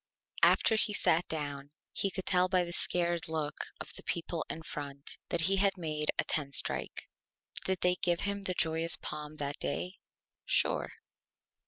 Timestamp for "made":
5.77-6.09